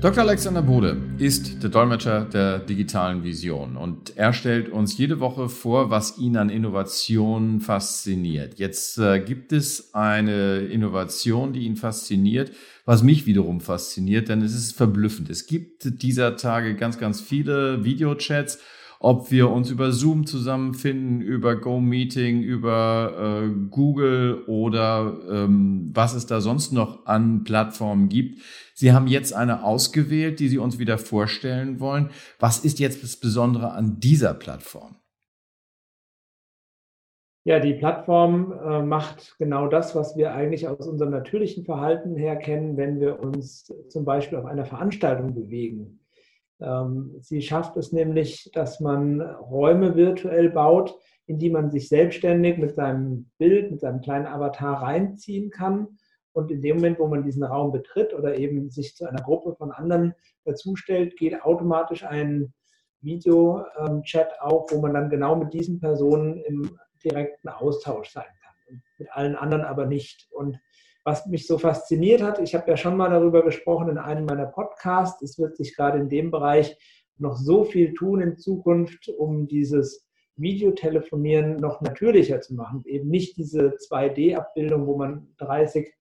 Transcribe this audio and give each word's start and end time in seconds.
Dr. 0.00 0.22
Alexander 0.22 0.62
Bode 0.62 0.96
ist 1.18 1.60
der 1.60 1.70
Dolmetscher 1.70 2.24
der 2.24 2.60
digitalen 2.60 3.24
Vision 3.24 3.76
und 3.76 4.16
er 4.16 4.32
stellt 4.32 4.68
uns 4.68 4.96
jede 4.96 5.18
Woche 5.18 5.48
vor, 5.48 5.90
was 5.90 6.18
ihn 6.18 6.36
an 6.36 6.50
Innovation 6.50 7.60
fasziniert. 7.60 8.60
Jetzt 8.60 8.98
äh, 8.98 9.18
gibt 9.18 9.52
es 9.52 9.92
eine 9.94 10.58
Innovation, 10.58 11.52
die 11.52 11.64
ihn 11.64 11.74
fasziniert, 11.74 12.52
was 12.84 13.02
mich 13.02 13.26
wiederum 13.26 13.60
fasziniert, 13.60 14.28
denn 14.28 14.40
es 14.40 14.54
ist 14.54 14.76
verblüffend. 14.76 15.30
Es 15.30 15.48
gibt 15.48 16.00
dieser 16.00 16.36
Tage 16.36 16.76
ganz, 16.76 16.98
ganz 16.98 17.20
viele 17.20 17.82
Videochats 17.82 18.60
ob 19.00 19.30
wir 19.30 19.50
uns 19.50 19.70
über 19.70 19.92
Zoom 19.92 20.26
zusammenfinden, 20.26 21.20
über 21.20 21.56
GoMeeting, 21.56 22.42
über 22.42 23.42
äh, 23.44 23.48
Google 23.70 24.44
oder 24.46 25.16
ähm, 25.30 25.90
was 25.94 26.14
es 26.14 26.26
da 26.26 26.40
sonst 26.40 26.72
noch 26.72 27.06
an 27.06 27.44
Plattformen 27.44 28.08
gibt. 28.08 28.40
Sie 28.74 28.92
haben 28.92 29.06
jetzt 29.06 29.32
eine 29.34 29.64
ausgewählt, 29.64 30.40
die 30.40 30.48
Sie 30.48 30.58
uns 30.58 30.78
wieder 30.78 30.98
vorstellen 30.98 31.80
wollen. 31.80 32.10
Was 32.38 32.64
ist 32.64 32.78
jetzt 32.78 33.02
das 33.02 33.16
Besondere 33.16 33.72
an 33.72 34.00
dieser 34.00 34.34
Plattform? 34.34 34.96
Ja, 37.44 37.60
die 37.60 37.74
Plattform 37.74 38.52
äh, 38.52 38.82
macht 38.82 39.36
genau 39.38 39.68
das, 39.68 39.94
was 39.96 40.16
wir 40.16 40.34
eigentlich 40.34 40.68
aus 40.68 40.86
unserem 40.86 41.12
natürlichen 41.12 41.64
Verhalten 41.64 42.14
her 42.16 42.36
kennen, 42.36 42.76
wenn 42.76 43.00
wir 43.00 43.20
uns 43.20 43.72
zum 43.88 44.04
Beispiel 44.04 44.38
auf 44.38 44.44
einer 44.44 44.66
Veranstaltung 44.66 45.34
bewegen. 45.34 46.00
Ähm, 46.60 47.16
sie 47.20 47.42
schafft 47.42 47.76
es 47.76 47.92
nämlich, 47.92 48.50
dass 48.52 48.80
man 48.80 49.20
Räume 49.20 49.94
virtuell 49.94 50.50
baut, 50.50 50.94
in 51.26 51.38
die 51.38 51.50
man 51.50 51.70
sich 51.70 51.88
selbstständig 51.88 52.58
mit 52.58 52.74
seinem 52.74 53.30
Bild, 53.38 53.70
mit 53.70 53.80
seinem 53.80 54.00
kleinen 54.00 54.26
Avatar 54.26 54.82
reinziehen 54.82 55.50
kann. 55.50 55.98
Und 56.32 56.50
in 56.50 56.62
dem 56.62 56.76
Moment, 56.76 56.98
wo 56.98 57.06
man 57.06 57.24
diesen 57.24 57.42
Raum 57.42 57.72
betritt 57.72 58.14
oder 58.14 58.38
eben 58.38 58.70
sich 58.70 58.94
zu 58.94 59.06
einer 59.06 59.22
Gruppe 59.22 59.54
von 59.56 59.72
anderen 59.72 60.14
dazustellt, 60.44 61.16
geht 61.16 61.42
automatisch 61.42 62.04
ein 62.04 62.52
Video-Chat 63.00 64.40
auf, 64.40 64.70
wo 64.72 64.80
man 64.80 64.94
dann 64.94 65.10
genau 65.10 65.36
mit 65.36 65.52
diesen 65.52 65.80
Personen 65.80 66.38
im 66.38 66.78
direkten 67.04 67.48
Austausch 67.48 68.10
sein 68.10 68.24
kann. 68.24 68.82
Mit 68.98 69.10
allen 69.12 69.36
anderen 69.36 69.64
aber 69.64 69.86
nicht. 69.86 70.28
Und 70.32 70.58
was 71.04 71.26
mich 71.26 71.46
so 71.46 71.58
fasziniert 71.58 72.22
hat, 72.22 72.38
ich 72.40 72.54
habe 72.54 72.70
ja 72.70 72.76
schon 72.76 72.96
mal 72.96 73.10
darüber 73.10 73.42
gesprochen 73.42 73.88
in 73.88 73.98
einem 73.98 74.26
meiner 74.26 74.46
Podcasts, 74.46 75.22
es 75.22 75.38
wird 75.38 75.56
sich 75.56 75.74
gerade 75.74 75.98
in 75.98 76.08
dem 76.08 76.30
Bereich 76.30 76.76
noch 77.18 77.36
so 77.36 77.64
viel 77.64 77.94
tun 77.94 78.20
in 78.20 78.36
Zukunft, 78.36 79.08
um 79.08 79.48
dieses 79.48 80.08
Videotelefonieren 80.36 81.56
noch 81.56 81.80
natürlicher 81.80 82.40
zu 82.40 82.54
machen. 82.54 82.82
Eben 82.86 83.08
nicht 83.08 83.36
diese 83.36 83.74
2D-Abbildung, 83.90 84.86
wo 84.86 84.96
man 84.96 85.28
30 85.38 85.92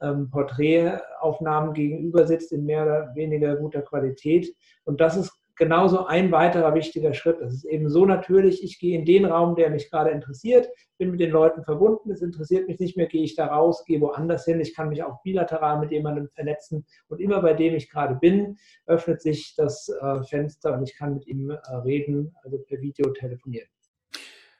ähm, 0.00 0.30
Porträtaufnahmen 0.30 1.74
gegenüber 1.74 2.26
sitzt 2.26 2.52
in 2.52 2.64
mehr 2.64 2.84
oder 2.84 3.14
weniger 3.14 3.56
guter 3.56 3.82
Qualität. 3.82 4.54
Und 4.84 5.00
das 5.00 5.16
ist 5.16 5.32
genauso 5.60 6.06
ein 6.06 6.32
weiterer 6.32 6.74
wichtiger 6.74 7.12
Schritt. 7.12 7.36
Das 7.40 7.52
ist 7.52 7.64
eben 7.64 7.90
so 7.90 8.06
natürlich, 8.06 8.64
ich 8.64 8.78
gehe 8.78 8.98
in 8.98 9.04
den 9.04 9.26
Raum, 9.26 9.54
der 9.54 9.68
mich 9.68 9.90
gerade 9.90 10.10
interessiert, 10.10 10.66
bin 10.96 11.10
mit 11.10 11.20
den 11.20 11.30
Leuten 11.30 11.62
verbunden, 11.64 12.10
es 12.10 12.22
interessiert 12.22 12.66
mich 12.66 12.80
nicht 12.80 12.96
mehr, 12.96 13.06
gehe 13.06 13.22
ich 13.22 13.36
da 13.36 13.46
raus, 13.46 13.84
gehe 13.84 14.00
woanders 14.00 14.46
hin, 14.46 14.58
ich 14.58 14.74
kann 14.74 14.88
mich 14.88 15.02
auch 15.02 15.22
bilateral 15.22 15.78
mit 15.78 15.92
jemandem 15.92 16.28
vernetzen 16.28 16.86
und 17.08 17.20
immer 17.20 17.42
bei 17.42 17.52
dem 17.52 17.74
ich 17.74 17.90
gerade 17.90 18.14
bin, 18.14 18.56
öffnet 18.86 19.20
sich 19.20 19.54
das 19.54 19.88
äh, 19.88 20.22
Fenster 20.24 20.72
und 20.72 20.82
ich 20.82 20.96
kann 20.96 21.12
mit 21.12 21.26
ihm 21.26 21.50
äh, 21.50 21.56
reden, 21.84 22.34
also 22.42 22.58
per 22.58 22.80
Video 22.80 23.10
telefonieren. 23.10 23.68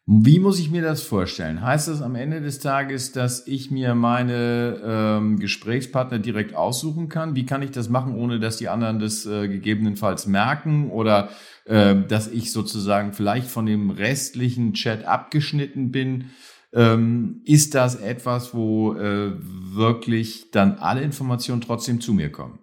Wie 0.06 0.40
muss 0.40 0.58
ich 0.58 0.70
mir 0.70 0.82
das 0.82 1.02
vorstellen? 1.02 1.62
Heißt 1.62 1.86
das 1.86 2.02
am 2.02 2.16
Ende 2.16 2.40
des 2.40 2.58
Tages, 2.58 3.12
dass 3.12 3.46
ich 3.46 3.70
mir 3.70 3.94
meine 3.94 4.80
ähm, 4.82 5.38
Gesprächspartner 5.38 6.18
direkt 6.18 6.54
aussuchen 6.54 7.08
kann? 7.08 7.36
Wie 7.36 7.46
kann 7.46 7.62
ich 7.62 7.70
das 7.70 7.88
machen, 7.88 8.16
ohne 8.16 8.40
dass 8.40 8.56
die 8.56 8.68
anderen 8.68 8.98
das 8.98 9.24
äh, 9.26 9.46
gegebenenfalls 9.46 10.26
merken? 10.26 10.90
Oder 10.90 11.28
äh, 11.66 11.94
dass 12.08 12.28
ich 12.28 12.50
sozusagen 12.50 13.12
vielleicht 13.12 13.46
von 13.46 13.66
dem 13.66 13.90
restlichen 13.90 14.72
Chat 14.72 15.04
abgeschnitten 15.04 15.92
bin? 15.92 16.30
Ähm, 16.72 17.42
ist 17.44 17.74
das 17.74 17.94
etwas, 17.94 18.54
wo 18.54 18.94
äh, 18.94 19.32
wirklich 19.38 20.50
dann 20.50 20.78
alle 20.78 21.02
Informationen 21.02 21.60
trotzdem 21.60 22.00
zu 22.00 22.14
mir 22.14 22.32
kommen? 22.32 22.58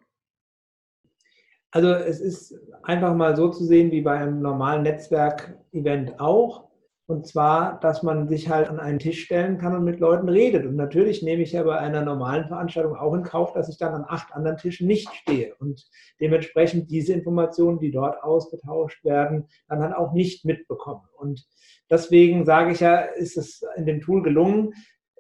Also 1.71 1.89
es 1.89 2.19
ist 2.19 2.55
einfach 2.83 3.15
mal 3.15 3.35
so 3.35 3.49
zu 3.49 3.63
sehen 3.63 3.91
wie 3.91 4.01
bei 4.01 4.17
einem 4.17 4.41
normalen 4.41 4.83
Netzwerkevent 4.83 6.19
auch 6.19 6.67
und 7.07 7.25
zwar, 7.25 7.79
dass 7.79 8.03
man 8.03 8.27
sich 8.27 8.49
halt 8.49 8.67
an 8.67 8.81
einen 8.81 8.99
Tisch 8.99 9.23
stellen 9.23 9.57
kann 9.57 9.73
und 9.73 9.85
mit 9.85 10.01
Leuten 10.01 10.27
redet. 10.27 10.65
Und 10.65 10.75
natürlich 10.75 11.23
nehme 11.23 11.41
ich 11.41 11.53
ja 11.53 11.63
bei 11.63 11.77
einer 11.77 12.03
normalen 12.03 12.47
Veranstaltung 12.47 12.97
auch 12.97 13.13
in 13.13 13.23
Kauf, 13.23 13.53
dass 13.53 13.69
ich 13.69 13.77
dann 13.77 13.93
an 13.93 14.05
acht 14.05 14.33
anderen 14.33 14.57
Tischen 14.57 14.87
nicht 14.87 15.09
stehe 15.15 15.55
und 15.55 15.87
dementsprechend 16.19 16.91
diese 16.91 17.13
Informationen, 17.13 17.79
die 17.79 17.91
dort 17.91 18.21
ausgetauscht 18.21 19.05
werden, 19.05 19.47
dann 19.69 19.81
halt 19.81 19.95
auch 19.95 20.11
nicht 20.11 20.43
mitbekomme. 20.43 21.03
Und 21.17 21.47
deswegen 21.89 22.45
sage 22.45 22.73
ich 22.73 22.81
ja, 22.81 22.97
ist 22.97 23.37
es 23.37 23.61
in 23.77 23.85
dem 23.85 24.01
Tool 24.01 24.21
gelungen, 24.21 24.73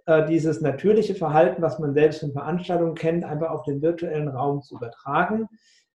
äh, 0.07 0.25
dieses 0.25 0.59
natürliche 0.59 1.15
Verhalten, 1.15 1.61
was 1.61 1.79
man 1.79 1.93
selbst 1.93 2.21
in 2.21 2.33
Veranstaltungen 2.33 2.95
kennt, 2.95 3.23
einfach 3.23 3.51
auf 3.51 3.63
den 3.63 3.81
virtuellen 3.81 4.27
Raum 4.27 4.61
zu 4.61 4.75
übertragen. 4.75 5.47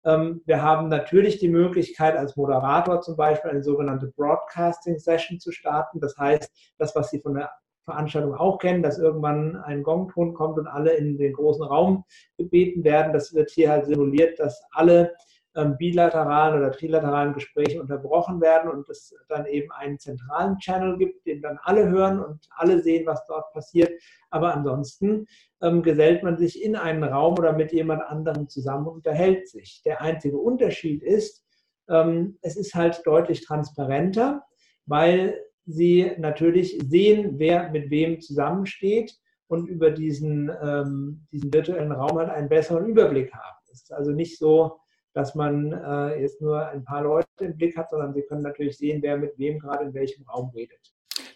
Ähm, 0.04 0.42
wir 0.46 0.62
haben 0.62 0.88
natürlich 0.88 1.38
die 1.38 1.48
Möglichkeit, 1.48 2.16
als 2.16 2.36
Moderator 2.36 3.00
zum 3.00 3.16
Beispiel 3.16 3.50
eine 3.50 3.62
sogenannte 3.62 4.08
Broadcasting 4.16 4.98
Session 4.98 5.38
zu 5.38 5.52
starten. 5.52 6.00
Das 6.00 6.16
heißt, 6.16 6.50
das, 6.78 6.94
was 6.96 7.10
Sie 7.10 7.20
von 7.20 7.34
der 7.34 7.50
Veranstaltung 7.84 8.34
auch 8.34 8.58
kennen, 8.58 8.82
dass 8.82 8.98
irgendwann 8.98 9.56
ein 9.56 9.82
Gongton 9.82 10.34
kommt 10.34 10.58
und 10.58 10.66
alle 10.66 10.92
in 10.92 11.18
den 11.18 11.32
großen 11.32 11.64
Raum 11.64 12.04
gebeten 12.38 12.84
werden. 12.84 13.12
Das 13.12 13.34
wird 13.34 13.50
hier 13.50 13.70
halt 13.70 13.86
simuliert, 13.86 14.38
dass 14.38 14.62
alle 14.72 15.14
bilateralen 15.54 16.58
oder 16.58 16.72
trilateralen 16.72 17.34
Gespräche 17.34 17.80
unterbrochen 17.80 18.40
werden 18.40 18.70
und 18.70 18.88
es 18.88 19.14
dann 19.28 19.46
eben 19.46 19.70
einen 19.72 19.98
zentralen 19.98 20.56
Channel 20.58 20.96
gibt, 20.96 21.26
den 21.26 21.42
dann 21.42 21.58
alle 21.62 21.88
hören 21.88 22.20
und 22.20 22.46
alle 22.56 22.80
sehen, 22.80 23.06
was 23.06 23.26
dort 23.26 23.52
passiert. 23.52 23.90
Aber 24.30 24.54
ansonsten 24.54 25.26
ähm, 25.60 25.82
gesellt 25.82 26.22
man 26.22 26.38
sich 26.38 26.62
in 26.62 26.74
einen 26.74 27.04
Raum 27.04 27.34
oder 27.38 27.52
mit 27.52 27.72
jemand 27.72 28.02
anderem 28.02 28.48
zusammen 28.48 28.86
und 28.86 28.94
unterhält 28.96 29.48
sich. 29.48 29.82
Der 29.84 30.00
einzige 30.00 30.38
Unterschied 30.38 31.02
ist, 31.02 31.44
ähm, 31.88 32.38
es 32.40 32.56
ist 32.56 32.74
halt 32.74 33.02
deutlich 33.04 33.44
transparenter, 33.44 34.42
weil 34.86 35.38
sie 35.66 36.12
natürlich 36.18 36.78
sehen, 36.88 37.38
wer 37.38 37.70
mit 37.70 37.90
wem 37.90 38.20
zusammensteht 38.20 39.14
und 39.48 39.68
über 39.68 39.90
diesen, 39.90 40.50
ähm, 40.62 41.26
diesen 41.30 41.52
virtuellen 41.52 41.92
Raum 41.92 42.18
halt 42.18 42.30
einen 42.30 42.48
besseren 42.48 42.86
Überblick 42.86 43.32
haben. 43.32 43.56
Es 43.70 43.82
ist 43.82 43.92
also 43.92 44.12
nicht 44.12 44.38
so, 44.38 44.78
dass 45.14 45.34
man 45.34 45.72
äh, 45.72 46.20
jetzt 46.20 46.40
nur 46.40 46.66
ein 46.66 46.84
paar 46.84 47.02
Leute 47.02 47.26
im 47.40 47.56
Blick 47.56 47.76
hat, 47.76 47.90
sondern 47.90 48.14
Sie 48.14 48.22
können 48.22 48.42
natürlich 48.42 48.78
sehen, 48.78 49.02
wer 49.02 49.16
mit 49.16 49.38
wem 49.38 49.58
gerade 49.58 49.84
in 49.84 49.94
welchem 49.94 50.24
Raum 50.24 50.50
redet. 50.54 50.78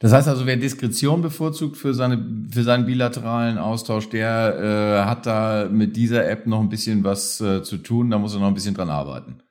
Das 0.01 0.13
heißt 0.13 0.29
also, 0.29 0.47
wer 0.47 0.57
Diskretion 0.57 1.23
bevorzugt 1.23 1.77
für, 1.77 1.95
seine, 1.95 2.47
für 2.51 2.63
seinen 2.63 2.87
bilateralen 2.87 3.59
Austausch, 3.59 4.09
der 4.11 5.03
äh, 5.05 5.09
hat 5.09 5.27
da 5.27 5.69
mit 5.71 5.97
dieser 5.97 6.29
App 6.29 6.47
noch 6.47 6.61
ein 6.61 6.69
bisschen 6.69 7.03
was 7.05 7.41
äh, 7.41 7.63
zu 7.63 7.79
tun, 7.79 8.11
da 8.11 8.19
muss 8.19 8.35
er 8.35 8.41
noch 8.41 8.49
ein 8.49 8.55
bisschen 8.55 8.75
dran 8.75 8.91
arbeiten. 8.91 9.43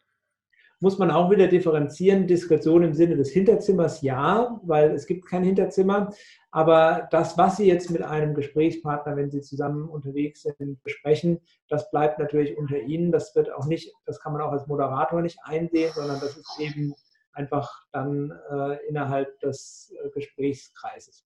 Muss 0.79 0.97
man 0.97 1.09
auch 1.09 1.31
wieder 1.31 1.47
differenzieren, 1.47 2.27
Diskretion 2.27 2.83
im 2.83 2.93
Sinne 2.93 3.15
des 3.15 3.31
Hinterzimmers 3.31 4.01
ja, 4.01 4.59
weil 4.63 4.91
es 4.91 5.05
gibt 5.05 5.25
kein 5.25 5.43
Hinterzimmer, 5.43 6.11
aber 6.51 7.09
das, 7.11 7.37
was 7.37 7.57
Sie 7.57 7.65
jetzt 7.65 7.91
mit 7.91 8.01
einem 8.01 8.33
Gesprächspartner, 8.33 9.17
wenn 9.17 9.29
Sie 9.29 9.41
zusammen 9.41 9.89
unterwegs 9.89 10.43
sind, 10.43 10.81
besprechen, 10.83 11.41
das 11.67 11.91
bleibt 11.91 12.17
natürlich 12.17 12.57
unter 12.57 12.79
Ihnen. 12.79 13.11
Das 13.11 13.35
wird 13.35 13.51
auch 13.51 13.65
nicht, 13.65 13.93
das 14.05 14.21
kann 14.21 14.31
man 14.31 14.41
auch 14.41 14.53
als 14.53 14.65
Moderator 14.65 15.21
nicht 15.21 15.37
einsehen, 15.43 15.91
sondern 15.93 16.19
das 16.21 16.37
ist 16.37 16.59
eben 16.59 16.93
einfach 17.33 17.85
dann 17.91 18.31
äh, 18.49 18.87
innerhalb 18.87 19.37
des 19.41 19.93
äh, 20.01 20.09
Gesprächskreises. 20.11 21.25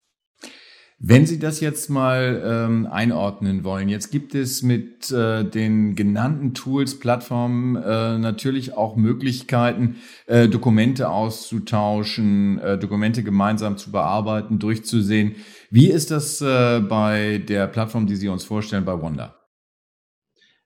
Wenn 0.99 1.27
Sie 1.27 1.37
das 1.37 1.59
jetzt 1.59 1.91
mal 1.91 2.41
ähm, 2.43 2.87
einordnen 2.89 3.63
wollen, 3.63 3.87
jetzt 3.87 4.09
gibt 4.09 4.33
es 4.33 4.63
mit 4.63 5.11
äh, 5.11 5.43
den 5.43 5.93
genannten 5.93 6.55
Tools, 6.55 6.97
Plattformen 6.97 7.75
äh, 7.75 8.17
natürlich 8.17 8.75
auch 8.75 8.95
Möglichkeiten, 8.95 9.97
äh, 10.25 10.47
Dokumente 10.47 11.09
auszutauschen, 11.09 12.57
äh, 12.57 12.79
Dokumente 12.79 13.21
gemeinsam 13.21 13.77
zu 13.77 13.91
bearbeiten, 13.91 14.57
durchzusehen. 14.57 15.35
Wie 15.69 15.87
ist 15.87 16.09
das 16.09 16.41
äh, 16.41 16.79
bei 16.79 17.43
der 17.47 17.67
Plattform, 17.67 18.07
die 18.07 18.15
Sie 18.15 18.27
uns 18.27 18.43
vorstellen, 18.43 18.83
bei 18.83 18.99
Wanda? 18.99 19.35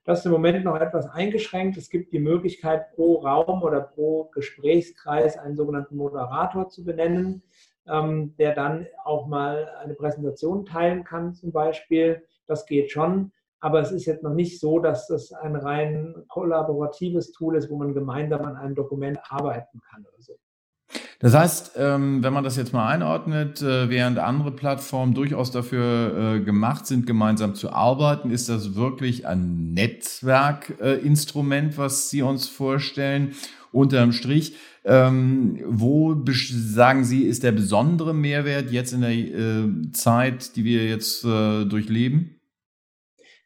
Das 0.06 0.19
ist 0.19 0.25
im 0.27 0.31
Moment 0.31 0.63
noch 0.63 0.80
etwas 0.80 1.07
eingeschränkt. 1.07 1.75
Es 1.75 1.89
gibt 1.89 2.13
die 2.13 2.19
Möglichkeit, 2.19 2.95
pro 2.95 3.16
Raum 3.16 3.63
oder 3.63 3.81
pro 3.81 4.31
Gesprächskreis 4.34 5.38
einen 5.38 5.57
sogenannten 5.57 5.98
Moderator 5.98 6.69
zu 6.69 6.86
benennen 6.86 7.44
ähm, 7.88 8.36
der 8.38 8.54
dann 8.54 8.88
auch 9.04 9.28
mal 9.28 9.69
eine 9.81 9.94
Präsentation 9.94 10.66
teilen 10.66 11.04
kann 11.04 11.33
zum 11.33 11.51
Beispiel. 11.51 12.24
Das 12.48 12.66
geht 12.66 12.92
schon. 12.92 13.31
Aber 13.60 13.80
es 13.80 13.92
ist 13.92 14.06
jetzt 14.06 14.24
noch 14.24 14.33
nicht 14.33 14.60
so, 14.60 14.80
dass 14.80 15.07
das 15.07 15.31
ein 15.31 15.56
rein 15.56 16.16
kollaboratives 16.30 17.31
Tool 17.31 17.56
ist, 17.56 17.69
wo 17.69 17.78
man 17.78 17.94
gemeinsam 17.94 18.44
an 18.44 18.56
einem 18.56 18.74
Dokument 18.74 19.19
arbeiten 19.30 19.80
kann 19.89 20.01
oder 20.01 20.22
so. 20.22 20.33
Das 21.19 21.36
heißt, 21.36 21.74
ähm, 21.78 22.24
wenn 22.24 22.33
man 22.33 22.44
das 22.44 22.57
jetzt 22.57 22.74
mal 22.74 22.88
einordnet, 22.88 23.62
äh, 23.62 23.92
während 23.92 24.18
andere 24.18 24.51
Plattformen 24.51 25.13
durchaus 25.13 25.51
dafür 25.51 26.18
äh, 26.18 26.39
gemacht 26.39 26.88
sind, 26.88 27.06
gemeinsam 27.06 27.54
zu 27.54 27.72
arbeiten, 27.72 28.31
ist 28.31 28.50
das 28.50 28.74
wirklich 28.74 29.27
ein 29.27 29.74
Netzwerkinstrument, 29.74 31.77
was 31.77 32.10
Sie 32.10 32.24
uns 32.24 32.50
vorstellen. 32.50 33.36
Unterm 33.72 34.13
Strich, 34.13 34.57
ähm, 34.83 35.62
wo 35.66 36.16
sagen 36.25 37.04
Sie, 37.04 37.24
ist 37.24 37.44
der 37.44 37.51
besondere 37.51 38.13
Mehrwert 38.13 38.72
jetzt 38.72 38.94
in 38.94 39.01
der 39.01 39.12
äh, 39.12 39.92
Zeit, 39.94 40.56
die 40.56 40.63
wir 40.63 40.88
jetzt 40.88 41.24
durchleben? 41.24 42.42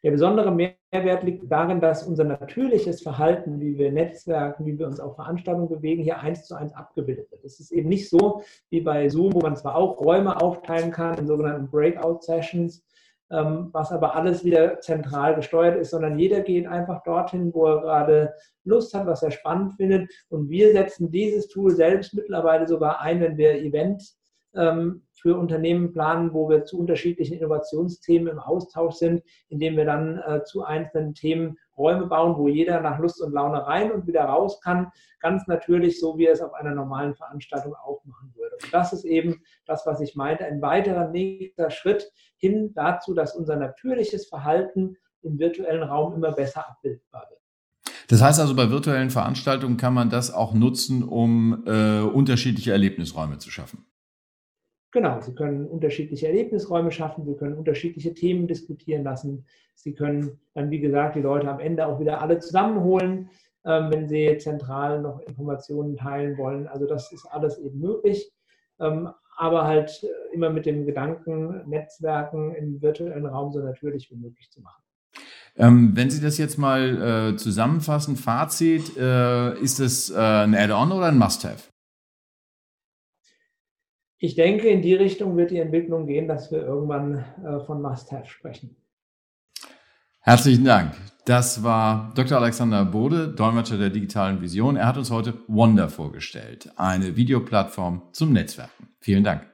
Der 0.06 0.12
besondere 0.12 0.52
Mehrwert 0.52 1.24
liegt 1.24 1.50
darin, 1.50 1.80
dass 1.80 2.06
unser 2.06 2.22
natürliches 2.22 3.02
Verhalten, 3.02 3.60
wie 3.60 3.76
wir 3.76 3.90
Netzwerken, 3.90 4.64
wie 4.64 4.78
wir 4.78 4.86
uns 4.86 5.00
auf 5.00 5.16
Veranstaltungen 5.16 5.68
bewegen, 5.68 6.04
hier 6.04 6.20
eins 6.20 6.46
zu 6.46 6.54
eins 6.54 6.72
abgebildet 6.74 7.28
wird. 7.32 7.44
Es 7.44 7.58
ist 7.58 7.72
eben 7.72 7.88
nicht 7.88 8.08
so 8.08 8.42
wie 8.70 8.82
bei 8.82 9.08
Zoom, 9.08 9.34
wo 9.34 9.40
man 9.40 9.56
zwar 9.56 9.74
auch 9.74 9.98
Räume 9.98 10.40
aufteilen 10.40 10.92
kann 10.92 11.18
in 11.18 11.26
sogenannten 11.26 11.68
Breakout-Sessions, 11.70 12.84
was 13.28 13.90
aber 13.90 14.14
alles 14.14 14.44
wieder 14.44 14.78
zentral 14.80 15.34
gesteuert 15.34 15.76
ist, 15.78 15.90
sondern 15.90 16.18
jeder 16.18 16.42
geht 16.42 16.66
einfach 16.66 17.02
dorthin, 17.02 17.52
wo 17.52 17.66
er 17.66 17.80
gerade 17.80 18.34
Lust 18.64 18.94
hat, 18.94 19.06
was 19.06 19.22
er 19.22 19.32
spannend 19.32 19.74
findet. 19.74 20.10
Und 20.28 20.48
wir 20.48 20.72
setzen 20.72 21.10
dieses 21.10 21.48
Tool 21.48 21.72
selbst 21.72 22.14
mittlerweile 22.14 22.68
sogar 22.68 23.00
ein, 23.00 23.20
wenn 23.20 23.36
wir 23.36 23.54
Events 23.54 24.16
ähm, 24.54 25.02
für 25.12 25.36
Unternehmen 25.36 25.92
planen, 25.92 26.32
wo 26.32 26.48
wir 26.48 26.64
zu 26.64 26.78
unterschiedlichen 26.78 27.38
Innovationsthemen 27.38 28.28
im 28.28 28.38
Austausch 28.38 28.94
sind, 28.94 29.22
indem 29.48 29.76
wir 29.76 29.84
dann 29.84 30.18
äh, 30.18 30.44
zu 30.44 30.62
einzelnen 30.64 31.14
Themen 31.14 31.58
Räume 31.76 32.06
bauen, 32.06 32.36
wo 32.38 32.48
jeder 32.48 32.80
nach 32.80 32.98
Lust 32.98 33.20
und 33.22 33.32
Laune 33.32 33.66
rein 33.66 33.92
und 33.92 34.06
wieder 34.06 34.24
raus 34.24 34.60
kann. 34.60 34.90
Ganz 35.20 35.46
natürlich, 35.46 36.00
so 36.00 36.16
wie 36.16 36.26
er 36.26 36.32
es 36.32 36.40
auf 36.40 36.54
einer 36.54 36.74
normalen 36.74 37.14
Veranstaltung 37.14 37.74
auch 37.74 38.04
machen. 38.04 38.32
Und 38.62 38.74
das 38.74 38.92
ist 38.92 39.04
eben 39.04 39.42
das, 39.66 39.86
was 39.86 40.00
ich 40.00 40.16
meinte, 40.16 40.44
ein 40.44 40.62
weiterer 40.62 41.08
nächster 41.08 41.70
Schritt 41.70 42.10
hin 42.36 42.72
dazu, 42.74 43.14
dass 43.14 43.34
unser 43.34 43.56
natürliches 43.56 44.28
Verhalten 44.28 44.96
im 45.22 45.38
virtuellen 45.38 45.82
Raum 45.82 46.14
immer 46.14 46.32
besser 46.32 46.68
abbildbar 46.68 47.26
wird. 47.30 47.40
Das 48.08 48.22
heißt 48.22 48.38
also, 48.38 48.54
bei 48.54 48.70
virtuellen 48.70 49.10
Veranstaltungen 49.10 49.76
kann 49.76 49.94
man 49.94 50.10
das 50.10 50.32
auch 50.32 50.54
nutzen, 50.54 51.02
um 51.02 51.64
äh, 51.66 52.00
unterschiedliche 52.00 52.72
Erlebnisräume 52.72 53.38
zu 53.38 53.50
schaffen. 53.50 53.84
Genau, 54.92 55.20
Sie 55.20 55.34
können 55.34 55.66
unterschiedliche 55.66 56.28
Erlebnisräume 56.28 56.90
schaffen, 56.90 57.26
Sie 57.26 57.34
können 57.34 57.58
unterschiedliche 57.58 58.14
Themen 58.14 58.46
diskutieren 58.46 59.02
lassen. 59.02 59.44
Sie 59.74 59.92
können 59.92 60.40
dann, 60.54 60.70
wie 60.70 60.80
gesagt, 60.80 61.16
die 61.16 61.20
Leute 61.20 61.50
am 61.50 61.60
Ende 61.60 61.86
auch 61.86 62.00
wieder 62.00 62.22
alle 62.22 62.38
zusammenholen, 62.38 63.28
ähm, 63.64 63.90
wenn 63.90 64.08
Sie 64.08 64.38
zentral 64.38 65.02
noch 65.02 65.20
Informationen 65.20 65.96
teilen 65.96 66.38
wollen. 66.38 66.66
Also 66.68 66.86
das 66.86 67.12
ist 67.12 67.26
alles 67.26 67.58
eben 67.58 67.78
möglich, 67.80 68.32
aber 68.78 69.64
halt 69.64 70.02
äh, 70.02 70.34
immer 70.34 70.50
mit 70.50 70.66
dem 70.66 70.86
Gedanken, 70.86 71.68
Netzwerken 71.68 72.54
im 72.54 72.80
virtuellen 72.80 73.26
Raum 73.26 73.52
so 73.52 73.60
natürlich 73.60 74.10
wie 74.10 74.16
möglich 74.16 74.50
zu 74.50 74.60
machen. 74.60 74.82
Ähm, 75.58 75.92
wenn 75.94 76.10
Sie 76.10 76.20
das 76.20 76.36
jetzt 76.36 76.58
mal 76.58 77.32
äh, 77.32 77.36
zusammenfassen, 77.36 78.16
Fazit, 78.16 78.96
äh, 78.96 79.58
ist 79.58 79.80
es 79.80 80.10
äh, 80.10 80.16
ein 80.16 80.54
Add-on 80.54 80.92
oder 80.92 81.06
ein 81.06 81.18
Must-Have? 81.18 81.70
Ich 84.18 84.34
denke, 84.34 84.68
in 84.68 84.82
die 84.82 84.94
Richtung 84.94 85.36
wird 85.36 85.50
die 85.50 85.58
Entwicklung 85.58 86.06
gehen, 86.06 86.28
dass 86.28 86.50
wir 86.50 86.62
irgendwann 86.62 87.24
äh, 87.44 87.60
von 87.64 87.80
Must-Have 87.80 88.26
sprechen. 88.26 88.76
Herzlichen 90.28 90.64
Dank. 90.64 90.92
Das 91.24 91.62
war 91.62 92.10
Dr. 92.16 92.38
Alexander 92.38 92.84
Bode, 92.84 93.28
Dolmetscher 93.28 93.78
der 93.78 93.90
digitalen 93.90 94.40
Vision. 94.40 94.74
Er 94.74 94.88
hat 94.88 94.96
uns 94.96 95.12
heute 95.12 95.34
Wonder 95.46 95.88
vorgestellt, 95.88 96.68
eine 96.74 97.14
Videoplattform 97.14 98.02
zum 98.10 98.32
Netzwerken. 98.32 98.88
Vielen 98.98 99.22
Dank. 99.22 99.46